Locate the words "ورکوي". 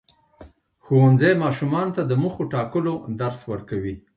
3.51-3.95